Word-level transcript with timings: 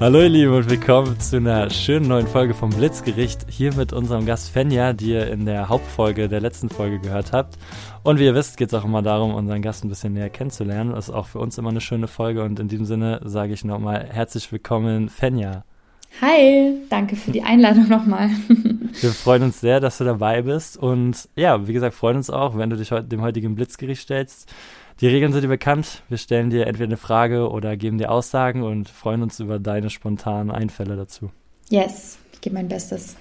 Hallo 0.00 0.20
ihr 0.20 0.28
Lieben 0.28 0.54
und 0.54 0.70
willkommen 0.70 1.18
zu 1.18 1.38
einer 1.38 1.68
schönen 1.70 2.06
neuen 2.06 2.28
Folge 2.28 2.54
vom 2.54 2.70
Blitzgericht. 2.70 3.46
Hier 3.48 3.74
mit 3.74 3.92
unserem 3.92 4.26
Gast 4.26 4.48
Fenja, 4.48 4.92
die 4.92 5.10
ihr 5.10 5.26
in 5.26 5.44
der 5.44 5.68
Hauptfolge 5.68 6.28
der 6.28 6.40
letzten 6.40 6.68
Folge 6.68 7.00
gehört 7.00 7.32
habt. 7.32 7.58
Und 8.04 8.20
wie 8.20 8.26
ihr 8.26 8.34
wisst, 8.36 8.58
geht 8.58 8.68
es 8.68 8.74
auch 8.74 8.84
immer 8.84 9.02
darum, 9.02 9.34
unseren 9.34 9.60
Gast 9.60 9.84
ein 9.84 9.88
bisschen 9.88 10.12
näher 10.12 10.30
kennenzulernen. 10.30 10.92
Das 10.92 11.08
ist 11.08 11.14
auch 11.14 11.26
für 11.26 11.40
uns 11.40 11.58
immer 11.58 11.70
eine 11.70 11.80
schöne 11.80 12.06
Folge 12.06 12.44
und 12.44 12.60
in 12.60 12.68
diesem 12.68 12.86
Sinne 12.86 13.20
sage 13.24 13.52
ich 13.52 13.64
nochmal 13.64 14.06
herzlich 14.08 14.52
willkommen, 14.52 15.08
Fenja. 15.08 15.64
Hi, 16.20 16.74
danke 16.88 17.14
für 17.14 17.30
die 17.30 17.42
Einladung 17.42 17.88
nochmal. 17.88 18.30
Wir 19.00 19.10
freuen 19.10 19.44
uns 19.44 19.60
sehr, 19.60 19.78
dass 19.78 19.98
du 19.98 20.04
dabei 20.04 20.42
bist 20.42 20.76
und 20.76 21.28
ja, 21.36 21.68
wie 21.68 21.72
gesagt, 21.72 21.94
freuen 21.94 22.16
uns 22.16 22.30
auch, 22.30 22.56
wenn 22.56 22.70
du 22.70 22.76
dich 22.76 22.88
dem 22.88 23.22
heutigen 23.22 23.54
Blitzgericht 23.54 24.02
stellst. 24.02 24.52
Die 25.00 25.06
Regeln 25.06 25.32
sind 25.32 25.42
dir 25.42 25.48
bekannt. 25.48 26.02
Wir 26.08 26.18
stellen 26.18 26.50
dir 26.50 26.66
entweder 26.66 26.88
eine 26.88 26.96
Frage 26.96 27.50
oder 27.50 27.76
geben 27.76 27.98
dir 27.98 28.10
Aussagen 28.10 28.64
und 28.64 28.88
freuen 28.88 29.22
uns 29.22 29.38
über 29.38 29.60
deine 29.60 29.90
spontanen 29.90 30.50
Einfälle 30.50 30.96
dazu. 30.96 31.30
Yes, 31.68 32.18
ich 32.32 32.40
gebe 32.40 32.54
mein 32.54 32.66
Bestes. 32.66 33.16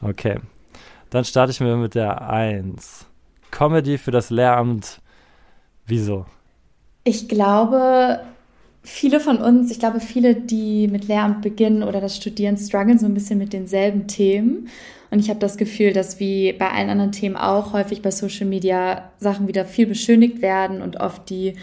Okay. 0.00 0.40
Dann 1.10 1.24
starte 1.24 1.52
ich 1.52 1.60
mir 1.60 1.76
mit 1.76 1.94
der 1.94 2.28
1. 2.28 3.06
Comedy 3.52 3.98
für 3.98 4.10
das 4.10 4.30
Lehramt. 4.30 5.00
Wieso? 5.86 6.26
Ich 7.04 7.28
glaube, 7.28 8.20
viele 8.82 9.20
von 9.20 9.38
uns, 9.38 9.70
ich 9.70 9.78
glaube, 9.78 10.00
viele, 10.00 10.34
die 10.34 10.88
mit 10.88 11.08
Lehramt 11.08 11.42
beginnen 11.42 11.82
oder 11.82 12.00
das 12.00 12.16
Studieren, 12.16 12.56
strugglen 12.56 12.98
so 12.98 13.06
ein 13.06 13.14
bisschen 13.14 13.38
mit 13.38 13.52
denselben 13.52 14.06
Themen. 14.06 14.68
Und 15.10 15.18
ich 15.18 15.28
habe 15.28 15.40
das 15.40 15.56
Gefühl, 15.56 15.92
dass 15.92 16.20
wie 16.20 16.52
bei 16.52 16.70
allen 16.70 16.90
anderen 16.90 17.12
Themen 17.12 17.36
auch 17.36 17.72
häufig 17.72 18.02
bei 18.02 18.10
Social 18.10 18.46
Media 18.46 19.10
Sachen 19.18 19.46
wieder 19.46 19.64
viel 19.64 19.86
beschönigt 19.86 20.42
werden 20.42 20.82
und 20.82 21.00
oft 21.00 21.28
die 21.28 21.54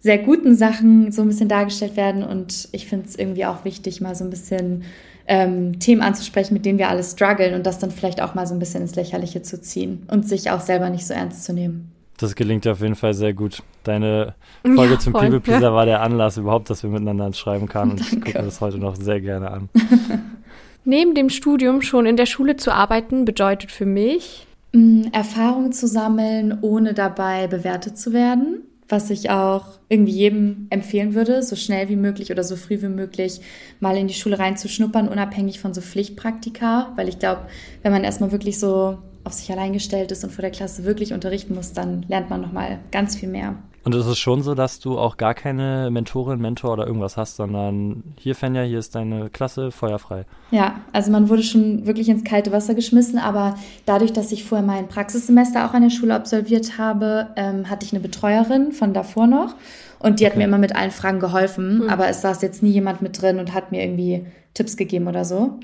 sehr 0.00 0.18
guten 0.18 0.54
Sachen 0.54 1.10
so 1.12 1.22
ein 1.22 1.28
bisschen 1.28 1.48
dargestellt 1.48 1.96
werden. 1.96 2.22
Und 2.22 2.68
ich 2.72 2.86
finde 2.86 3.06
es 3.06 3.16
irgendwie 3.16 3.46
auch 3.46 3.64
wichtig, 3.64 4.00
mal 4.00 4.14
so 4.14 4.24
ein 4.24 4.30
bisschen 4.30 4.84
ähm, 5.26 5.78
Themen 5.78 6.02
anzusprechen, 6.02 6.54
mit 6.54 6.66
denen 6.66 6.78
wir 6.78 6.88
alle 6.88 7.04
strugglen 7.04 7.54
und 7.54 7.66
das 7.66 7.78
dann 7.78 7.90
vielleicht 7.90 8.20
auch 8.20 8.34
mal 8.34 8.46
so 8.46 8.54
ein 8.54 8.58
bisschen 8.58 8.82
ins 8.82 8.96
Lächerliche 8.96 9.42
zu 9.42 9.60
ziehen 9.60 10.06
und 10.10 10.28
sich 10.28 10.50
auch 10.50 10.60
selber 10.60 10.90
nicht 10.90 11.06
so 11.06 11.14
ernst 11.14 11.44
zu 11.44 11.52
nehmen. 11.52 11.92
Das 12.18 12.34
gelingt 12.34 12.64
dir 12.64 12.72
auf 12.72 12.80
jeden 12.80 12.96
Fall 12.96 13.14
sehr 13.14 13.32
gut. 13.32 13.62
Deine 13.84 14.34
Folge 14.64 14.94
ja, 14.94 14.98
zum 14.98 15.12
People 15.12 15.40
Pleaser 15.40 15.68
ja. 15.68 15.72
war 15.72 15.86
der 15.86 16.02
Anlass 16.02 16.36
überhaupt, 16.36 16.68
dass 16.68 16.82
wir 16.82 16.90
miteinander 16.90 17.32
schreiben 17.32 17.68
können 17.68 17.92
und 17.92 18.00
ich 18.00 18.10
gucke 18.10 18.36
mir 18.36 18.44
das 18.44 18.60
heute 18.60 18.78
noch 18.78 18.96
sehr 18.96 19.20
gerne 19.20 19.50
an. 19.50 19.68
Neben 20.84 21.14
dem 21.14 21.30
Studium 21.30 21.80
schon 21.80 22.06
in 22.06 22.16
der 22.16 22.26
Schule 22.26 22.56
zu 22.56 22.72
arbeiten, 22.72 23.24
bedeutet 23.24 23.70
für 23.70 23.86
mich, 23.86 24.46
mm, 24.72 25.04
Erfahrung 25.12 25.70
zu 25.70 25.86
sammeln, 25.86 26.58
ohne 26.60 26.92
dabei 26.92 27.46
bewertet 27.46 27.96
zu 27.96 28.12
werden. 28.12 28.62
Was 28.88 29.10
ich 29.10 29.30
auch 29.30 29.78
irgendwie 29.90 30.12
jedem 30.12 30.66
empfehlen 30.70 31.14
würde, 31.14 31.42
so 31.42 31.56
schnell 31.56 31.90
wie 31.90 31.96
möglich 31.96 32.32
oder 32.32 32.42
so 32.42 32.56
früh 32.56 32.80
wie 32.80 32.88
möglich 32.88 33.42
mal 33.80 33.98
in 33.98 34.08
die 34.08 34.14
Schule 34.14 34.38
reinzuschnuppern, 34.38 35.08
unabhängig 35.08 35.60
von 35.60 35.74
so 35.74 35.82
Pflichtpraktika. 35.82 36.94
Weil 36.96 37.08
ich 37.08 37.18
glaube, 37.18 37.42
wenn 37.82 37.92
man 37.92 38.02
erstmal 38.02 38.32
wirklich 38.32 38.58
so 38.58 38.96
auf 39.28 39.34
sich 39.34 39.52
allein 39.52 39.74
gestellt 39.74 40.10
ist 40.10 40.24
und 40.24 40.30
vor 40.30 40.40
der 40.40 40.50
Klasse 40.50 40.84
wirklich 40.84 41.12
unterrichten 41.12 41.54
muss, 41.54 41.74
dann 41.74 42.06
lernt 42.08 42.30
man 42.30 42.40
nochmal 42.40 42.78
ganz 42.90 43.14
viel 43.14 43.28
mehr. 43.28 43.56
Und 43.84 43.94
es 43.94 44.06
ist 44.06 44.18
schon 44.18 44.42
so, 44.42 44.54
dass 44.54 44.80
du 44.80 44.98
auch 44.98 45.18
gar 45.18 45.34
keine 45.34 45.90
Mentorin, 45.90 46.40
Mentor 46.40 46.72
oder 46.72 46.86
irgendwas 46.86 47.16
hast, 47.16 47.36
sondern 47.36 48.02
hier, 48.18 48.34
Fenja, 48.34 48.62
hier 48.62 48.78
ist 48.78 48.94
deine 48.94 49.28
Klasse, 49.28 49.70
feuerfrei. 49.70 50.24
Ja, 50.50 50.80
also 50.92 51.10
man 51.10 51.28
wurde 51.28 51.42
schon 51.42 51.86
wirklich 51.86 52.08
ins 52.08 52.24
kalte 52.24 52.52
Wasser 52.52 52.74
geschmissen, 52.74 53.18
aber 53.18 53.56
dadurch, 53.84 54.12
dass 54.12 54.32
ich 54.32 54.44
vorher 54.44 54.66
mein 54.66 54.88
Praxissemester 54.88 55.66
auch 55.66 55.74
an 55.74 55.82
der 55.82 55.90
Schule 55.90 56.14
absolviert 56.14 56.78
habe, 56.78 57.28
ähm, 57.36 57.68
hatte 57.70 57.84
ich 57.84 57.92
eine 57.92 58.00
Betreuerin 58.00 58.72
von 58.72 58.94
davor 58.94 59.26
noch 59.26 59.54
und 59.98 60.20
die 60.20 60.26
hat 60.26 60.32
okay. 60.32 60.40
mir 60.40 60.44
immer 60.44 60.58
mit 60.58 60.74
allen 60.74 60.90
Fragen 60.90 61.20
geholfen, 61.20 61.84
mhm. 61.84 61.90
aber 61.90 62.08
es 62.08 62.22
saß 62.22 62.42
jetzt 62.42 62.62
nie 62.62 62.72
jemand 62.72 63.02
mit 63.02 63.20
drin 63.20 63.38
und 63.38 63.54
hat 63.54 63.72
mir 63.72 63.82
irgendwie 63.82 64.26
Tipps 64.54 64.76
gegeben 64.76 65.06
oder 65.06 65.24
so. 65.24 65.58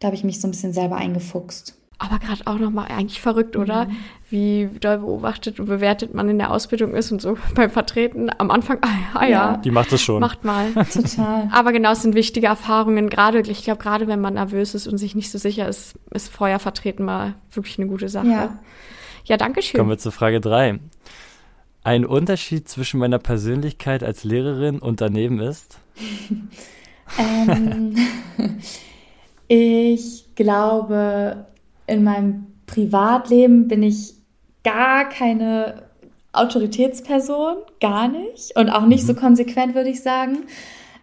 Da 0.00 0.08
habe 0.08 0.16
ich 0.16 0.24
mich 0.24 0.40
so 0.40 0.46
ein 0.46 0.50
bisschen 0.50 0.72
selber 0.72 0.96
eingefuchst 0.96 1.76
aber 1.98 2.18
gerade 2.18 2.42
auch 2.46 2.58
nochmal 2.58 2.88
eigentlich 2.88 3.20
verrückt, 3.20 3.56
oder? 3.56 3.86
Mhm. 3.86 3.96
Wie 4.28 4.68
doll 4.80 4.98
beobachtet 4.98 5.60
und 5.60 5.66
bewertet 5.66 6.12
man 6.12 6.28
in 6.28 6.38
der 6.38 6.50
Ausbildung 6.50 6.94
ist 6.94 7.10
und 7.10 7.22
so 7.22 7.38
beim 7.54 7.70
Vertreten 7.70 8.30
am 8.36 8.50
Anfang, 8.50 8.78
ah, 8.82 8.88
ah 9.14 9.24
ja, 9.24 9.30
ja. 9.30 9.56
Die 9.56 9.70
macht 9.70 9.92
es 9.92 10.02
schon. 10.02 10.20
Macht 10.20 10.44
mal. 10.44 10.72
Total. 10.92 11.48
Aber 11.52 11.72
genau, 11.72 11.92
es 11.92 12.02
sind 12.02 12.14
wichtige 12.14 12.48
Erfahrungen. 12.48 13.08
Gerade, 13.08 13.40
ich 13.40 13.64
glaube, 13.64 13.82
gerade 13.82 14.08
wenn 14.08 14.20
man 14.20 14.34
nervös 14.34 14.74
ist 14.74 14.86
und 14.86 14.98
sich 14.98 15.14
nicht 15.14 15.30
so 15.30 15.38
sicher 15.38 15.68
ist, 15.68 15.94
ist 16.12 16.28
Feuer 16.28 16.58
vertreten 16.58 17.04
mal 17.04 17.34
wirklich 17.52 17.78
eine 17.78 17.88
gute 17.88 18.08
Sache. 18.08 18.26
Ja, 18.26 18.58
ja 19.24 19.36
danke 19.36 19.62
schön. 19.62 19.78
Kommen 19.78 19.90
wir 19.90 19.98
zur 19.98 20.12
Frage 20.12 20.40
drei. 20.40 20.78
Ein 21.82 22.04
Unterschied 22.04 22.68
zwischen 22.68 22.98
meiner 22.98 23.20
Persönlichkeit 23.20 24.02
als 24.02 24.24
Lehrerin 24.24 24.80
und 24.80 25.00
daneben 25.00 25.38
ist? 25.38 25.78
ähm, 27.18 27.94
ich 29.48 30.34
glaube, 30.34 31.46
in 31.86 32.04
meinem 32.04 32.46
Privatleben 32.66 33.68
bin 33.68 33.82
ich 33.82 34.14
gar 34.64 35.08
keine 35.08 35.84
Autoritätsperson, 36.32 37.56
gar 37.80 38.08
nicht. 38.08 38.56
Und 38.56 38.70
auch 38.70 38.86
nicht 38.86 39.04
mhm. 39.04 39.06
so 39.06 39.14
konsequent, 39.14 39.74
würde 39.74 39.90
ich 39.90 40.02
sagen. 40.02 40.38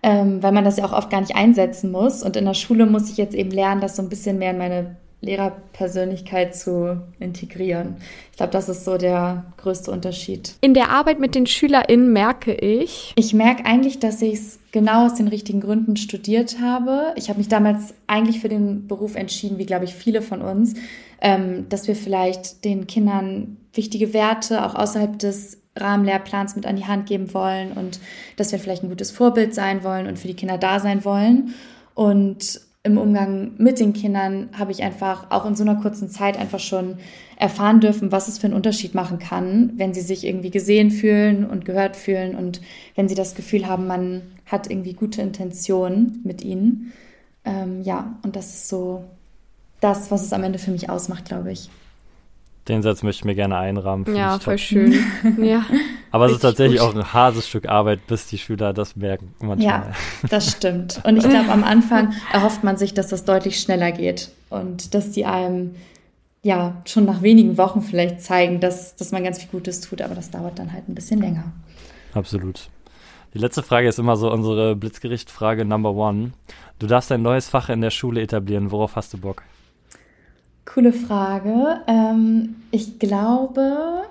Ähm, 0.06 0.44
weil 0.44 0.52
man 0.52 0.66
das 0.66 0.78
ja 0.78 0.84
auch 0.84 0.92
oft 0.92 1.10
gar 1.10 1.22
nicht 1.22 1.36
einsetzen 1.36 1.92
muss. 1.92 2.24
Und 2.24 2.36
in 2.36 2.44
der 2.44 2.54
Schule 2.54 2.86
muss 2.86 3.10
ich 3.10 3.18
jetzt 3.18 3.34
eben 3.34 3.52
lernen, 3.52 3.80
das 3.80 3.96
so 3.96 4.02
ein 4.02 4.10
bisschen 4.10 4.38
mehr 4.38 4.52
in 4.52 4.58
meine 4.58 4.98
Lehrerpersönlichkeit 5.24 6.56
zu 6.56 7.02
integrieren. 7.20 7.96
Ich 8.32 8.38
glaube, 8.38 8.52
das 8.52 8.68
ist 8.70 8.84
so 8.84 8.98
der 8.98 9.46
größte 9.58 9.90
Unterschied. 9.90 10.56
In 10.62 10.74
der 10.74 10.90
Arbeit 10.90 11.20
mit 11.20 11.34
den 11.34 11.48
SchülerInnen 11.48 12.12
merke 12.12 12.54
ich. 12.54 13.14
Ich 13.16 13.34
merke 13.34 13.66
eigentlich, 13.66 14.00
dass 14.00 14.22
ich 14.22 14.34
es 14.34 14.60
genau 14.72 15.06
aus 15.06 15.16
den 15.16 15.30
richtigen 15.30 15.62
Gründen 15.62 15.96
studiert 15.96 16.58
habe. 16.62 17.14
Ich 17.16 17.30
habe 17.30 17.40
mich 17.40 17.48
damals 17.48 17.94
eigentlich 18.06 18.42
für 18.42 18.50
den 18.50 18.88
Beruf 18.88 19.16
entschieden, 19.16 19.58
wie 19.58 19.66
glaube 19.66 19.86
ich 19.86 19.96
viele 19.96 20.22
von 20.22 20.42
uns, 20.42 20.76
ähm, 21.22 21.68
dass 21.70 21.88
wir 21.88 21.96
vielleicht 21.96 22.66
den 22.66 22.86
Kindern 22.86 23.58
wichtige 23.74 24.14
Werte 24.14 24.66
auch 24.66 24.76
außerhalb 24.76 25.18
des 25.18 25.62
Rahmenlehrplans 25.76 26.56
mit 26.56 26.66
an 26.66 26.76
die 26.76 26.86
Hand 26.86 27.08
geben 27.08 27.34
wollen 27.34 27.72
und 27.72 28.00
dass 28.36 28.52
wir 28.52 28.60
vielleicht 28.60 28.84
ein 28.84 28.90
gutes 28.90 29.12
Vorbild 29.12 29.56
sein 29.56 29.84
wollen 29.84 30.08
und 30.08 30.20
für 30.20 30.28
die 30.28 30.36
Kinder 30.36 30.58
da 30.58 30.80
sein 30.80 31.06
wollen. 31.06 31.54
Und 31.96 32.62
im 32.86 32.98
Umgang 32.98 33.52
mit 33.58 33.80
den 33.80 33.94
Kindern 33.94 34.50
habe 34.58 34.74
ich 34.74 34.84
einfach 34.84 35.32
auch 35.32 35.46
in 35.46 35.56
so 35.56 35.64
einer 35.64 35.76
kurzen 35.76 36.10
Zeit 36.10 36.38
einfach 36.38 36.60
schon 36.60 36.98
erfahren 37.38 37.80
dürfen, 37.80 38.12
was 38.12 38.28
es 38.28 38.38
für 38.38 38.48
einen 38.48 38.56
Unterschied 38.56 38.94
machen 38.94 39.20
kann, 39.20 39.72
wenn 39.78 39.94
sie 39.94 40.02
sich 40.02 40.26
irgendwie 40.26 40.52
gesehen 40.52 40.92
fühlen 40.92 41.46
und 41.46 41.64
gehört 41.64 41.96
fühlen 41.96 42.36
und 42.36 42.62
wenn 42.96 43.08
sie 43.08 43.16
das 43.16 43.36
Gefühl 43.36 43.68
haben, 43.68 43.88
man 43.88 44.22
hat 44.46 44.70
irgendwie 44.70 44.94
gute 44.94 45.22
Intentionen 45.22 46.20
mit 46.26 46.44
ihnen. 46.44 46.92
Ähm, 47.46 47.82
ja, 47.84 48.18
und 48.24 48.36
das 48.36 48.48
ist 48.54 48.68
so 48.68 49.06
das, 49.80 50.12
was 50.12 50.22
es 50.22 50.34
am 50.34 50.44
Ende 50.44 50.60
für 50.60 50.72
mich 50.72 50.90
ausmacht, 50.90 51.26
glaube 51.26 51.54
ich. 51.54 51.70
Den 52.68 52.82
Satz 52.82 53.04
möchte 53.04 53.22
ich 53.22 53.26
mir 53.26 53.36
gerne 53.36 53.58
einrahmen. 53.58 54.06
Ja, 54.16 54.40
voll 54.40 54.56
top. 54.56 54.60
schön. 54.60 54.94
ja. 55.42 55.66
Aber 56.12 56.28
es 56.28 56.34
ist 56.34 56.42
tatsächlich 56.42 56.80
gut. 56.80 56.90
auch 56.90 56.96
ein 56.96 57.14
hartes 57.14 57.48
Stück 57.48 57.68
Arbeit, 57.68 58.08
bis 58.08 58.28
die 58.28 58.38
Schüler 58.38 58.74
das 58.74 58.96
merken. 58.96 59.34
Manchmal. 59.40 59.66
Ja, 59.66 59.92
das 60.30 60.52
stimmt. 60.52 61.02
Und 61.04 61.18
ich 61.18 61.28
glaube, 61.28 61.50
am 61.50 61.64
Anfang 61.64 62.14
erhofft 62.32 62.64
man 62.64 62.78
sich, 62.78 62.94
dass 62.94 63.08
das 63.08 63.26
deutlich 63.26 63.60
schneller 63.60 63.92
geht 63.92 64.32
und 64.50 64.94
dass 64.94 65.12
die 65.12 65.26
einem 65.26 65.76
ja 66.42 66.82
schon 66.86 67.06
nach 67.06 67.22
wenigen 67.22 67.58
Wochen 67.58 67.82
vielleicht 67.82 68.22
zeigen, 68.22 68.60
dass, 68.62 68.96
dass 68.96 69.12
man 69.12 69.24
ganz 69.24 69.40
viel 69.40 69.50
Gutes 69.50 69.82
tut. 69.82 70.02
Aber 70.02 70.16
das 70.16 70.32
dauert 70.32 70.58
dann 70.58 70.72
halt 70.72 70.88
ein 70.88 70.96
bisschen 70.96 71.20
länger. 71.20 71.52
Absolut. 72.14 72.70
Die 73.34 73.40
letzte 73.40 73.64
Frage 73.64 73.88
ist 73.88 74.00
immer 74.00 74.16
so 74.16 74.32
unsere 74.32 74.76
Blitzgericht-Frage 74.76 75.66
Number 75.66 75.94
One. 75.96 76.32
Du 76.80 76.88
darfst 76.88 77.12
ein 77.12 77.24
neues 77.24 77.50
Fach 77.50 77.70
in 77.70 77.82
der 77.82 77.90
Schule 77.90 78.22
etablieren. 78.22 78.72
Worauf 78.72 78.96
hast 78.96 79.14
du 79.14 79.18
Bock? 79.18 79.42
Coole 80.66 80.94
Frage. 80.94 81.82
Ähm, 81.88 82.56
ich 82.72 83.00
glaube, 83.00 84.04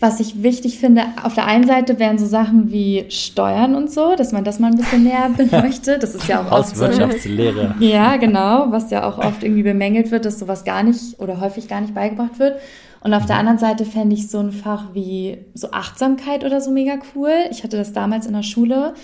was 0.00 0.20
ich 0.20 0.42
wichtig 0.42 0.78
finde, 0.78 1.02
auf 1.24 1.34
der 1.34 1.46
einen 1.46 1.66
Seite 1.66 1.98
wären 1.98 2.18
so 2.18 2.26
Sachen 2.26 2.70
wie 2.70 3.06
Steuern 3.08 3.74
und 3.74 3.90
so, 3.90 4.14
dass 4.14 4.30
man 4.30 4.44
das 4.44 4.60
mal 4.60 4.70
ein 4.70 4.76
bisschen 4.76 5.02
näher 5.02 5.28
beleuchtet. 5.36 6.02
Das 6.02 6.14
ist 6.14 6.28
ja 6.28 6.42
auch 6.42 6.52
oft 6.52 6.78
Wirtschaftslehre. 6.78 7.74
So, 7.78 7.84
ja, 7.84 8.16
genau, 8.16 8.70
was 8.70 8.90
ja 8.90 9.08
auch 9.08 9.18
oft 9.18 9.42
irgendwie 9.42 9.64
bemängelt 9.64 10.10
wird, 10.12 10.24
dass 10.24 10.38
sowas 10.38 10.64
gar 10.64 10.84
nicht 10.84 11.18
oder 11.18 11.40
häufig 11.40 11.66
gar 11.66 11.80
nicht 11.80 11.94
beigebracht 11.94 12.38
wird. 12.38 12.60
Und 13.00 13.12
auf 13.14 13.26
der 13.26 13.36
mhm. 13.36 13.40
anderen 13.40 13.58
Seite 13.58 13.84
fände 13.84 14.14
ich 14.14 14.28
so 14.28 14.38
ein 14.38 14.52
Fach 14.52 14.94
wie 14.94 15.38
so 15.54 15.72
Achtsamkeit 15.72 16.44
oder 16.44 16.60
so 16.60 16.70
mega 16.70 16.94
cool. 17.14 17.32
Ich 17.50 17.64
hatte 17.64 17.76
das 17.76 17.92
damals 17.92 18.26
in 18.26 18.34
der 18.34 18.42
Schule 18.42 18.94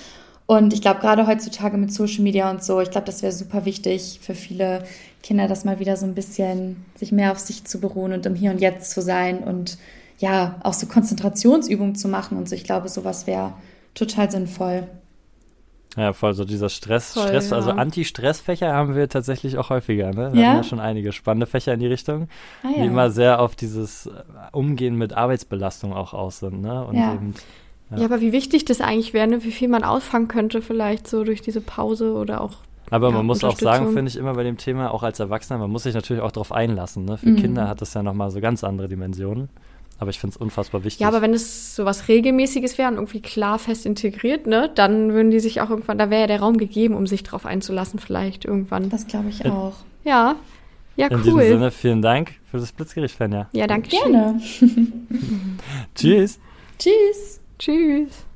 und 0.46 0.72
ich 0.72 0.82
glaube, 0.82 1.00
gerade 1.00 1.26
heutzutage 1.26 1.76
mit 1.76 1.92
Social 1.92 2.22
Media 2.22 2.50
und 2.50 2.62
so, 2.62 2.80
ich 2.80 2.90
glaube, 2.90 3.06
das 3.06 3.22
wäre 3.22 3.32
super 3.32 3.64
wichtig 3.64 4.20
für 4.22 4.34
viele 4.34 4.84
Kinder, 5.24 5.48
das 5.48 5.64
mal 5.64 5.80
wieder 5.80 5.96
so 5.96 6.04
ein 6.04 6.14
bisschen 6.14 6.84
sich 6.96 7.10
mehr 7.10 7.32
auf 7.32 7.38
sich 7.38 7.64
zu 7.64 7.80
beruhen 7.80 8.12
und 8.12 8.26
im 8.26 8.34
Hier 8.34 8.50
und 8.50 8.60
Jetzt 8.60 8.90
zu 8.90 9.00
sein 9.00 9.38
und 9.38 9.78
ja, 10.18 10.60
auch 10.62 10.74
so 10.74 10.86
Konzentrationsübungen 10.86 11.94
zu 11.94 12.08
machen 12.08 12.36
und 12.36 12.46
so. 12.48 12.54
Ich 12.54 12.62
glaube, 12.62 12.90
sowas 12.90 13.26
wäre 13.26 13.54
total 13.94 14.30
sinnvoll. 14.30 14.86
Ja, 15.96 16.12
voll 16.12 16.34
so 16.34 16.44
dieser 16.44 16.68
Stress, 16.68 17.14
voll, 17.14 17.28
Stress, 17.28 17.50
ja. 17.50 17.56
also 17.56 17.70
Anti-Stress-Fächer 17.70 18.72
haben 18.72 18.94
wir 18.94 19.08
tatsächlich 19.08 19.56
auch 19.56 19.70
häufiger, 19.70 20.10
ne? 20.10 20.32
Wir 20.32 20.42
ja? 20.42 20.48
haben 20.48 20.56
ja 20.56 20.62
schon 20.62 20.80
einige 20.80 21.12
spannende 21.12 21.46
Fächer 21.46 21.72
in 21.72 21.80
die 21.80 21.86
Richtung, 21.86 22.28
ah, 22.62 22.68
ja. 22.68 22.82
die 22.82 22.86
immer 22.88 23.10
sehr 23.10 23.40
auf 23.40 23.56
dieses 23.56 24.10
Umgehen 24.52 24.96
mit 24.96 25.14
Arbeitsbelastung 25.14 25.94
auch 25.94 26.12
aus 26.12 26.40
sind, 26.40 26.60
ne? 26.60 26.84
Und 26.84 26.96
ja. 26.96 27.14
eben 27.14 27.34
Ja. 27.90 27.98
ja. 27.98 28.04
aber 28.04 28.20
wie 28.20 28.32
wichtig 28.32 28.64
das 28.66 28.80
eigentlich 28.80 29.14
wäre, 29.14 29.26
ne? 29.26 29.44
wie 29.44 29.52
viel 29.52 29.68
man 29.68 29.84
ausfangen 29.84 30.28
könnte, 30.28 30.62
vielleicht 30.62 31.08
so 31.08 31.24
durch 31.24 31.40
diese 31.40 31.60
Pause 31.60 32.12
oder 32.14 32.40
auch. 32.40 32.56
Aber 32.94 33.08
ja, 33.08 33.16
man 33.16 33.26
muss 33.26 33.42
auch 33.42 33.58
sagen, 33.58 33.92
finde 33.92 34.08
ich 34.08 34.16
immer 34.16 34.34
bei 34.34 34.44
dem 34.44 34.56
Thema, 34.56 34.92
auch 34.92 35.02
als 35.02 35.18
Erwachsener, 35.18 35.58
man 35.58 35.68
muss 35.68 35.82
sich 35.82 35.94
natürlich 35.96 36.22
auch 36.22 36.30
darauf 36.30 36.52
einlassen. 36.52 37.04
Ne? 37.04 37.18
Für 37.18 37.30
mhm. 37.30 37.36
Kinder 37.36 37.66
hat 37.66 37.80
das 37.80 37.92
ja 37.92 38.04
nochmal 38.04 38.30
so 38.30 38.40
ganz 38.40 38.62
andere 38.62 38.86
Dimensionen. 38.86 39.48
Aber 39.98 40.10
ich 40.10 40.20
finde 40.20 40.34
es 40.34 40.36
unfassbar 40.36 40.84
wichtig. 40.84 41.00
Ja, 41.00 41.08
aber 41.08 41.20
wenn 41.20 41.34
es 41.34 41.74
so 41.74 41.84
was 41.84 42.06
Regelmäßiges 42.06 42.78
wäre 42.78 42.88
und 42.88 42.94
irgendwie 42.94 43.20
klar 43.20 43.58
fest 43.58 43.84
integriert, 43.84 44.46
ne, 44.46 44.70
dann 44.72 45.12
würden 45.12 45.32
die 45.32 45.40
sich 45.40 45.60
auch 45.60 45.70
irgendwann, 45.70 45.98
da 45.98 46.08
wäre 46.08 46.20
ja 46.20 46.26
der 46.28 46.38
Raum 46.38 46.56
gegeben, 46.56 46.94
um 46.94 47.08
sich 47.08 47.24
drauf 47.24 47.46
einzulassen, 47.46 47.98
vielleicht 47.98 48.44
irgendwann. 48.44 48.90
Das 48.90 49.08
glaube 49.08 49.28
ich 49.28 49.44
auch. 49.44 49.74
Ja. 50.04 50.36
Ja, 50.96 51.08
In 51.08 51.14
cool. 51.14 51.18
In 51.18 51.24
diesem 51.24 51.40
Sinne, 51.40 51.70
vielen 51.72 52.02
Dank 52.02 52.34
für 52.48 52.58
das 52.58 52.70
Blitzgericht, 52.70 53.16
Fenja. 53.16 53.48
Ja, 53.50 53.66
danke 53.66 53.90
schön. 53.90 54.12
Gerne. 54.12 54.40
Tschüss. 55.96 56.38
Tschüss. 56.78 57.40
Tschüss. 57.58 58.24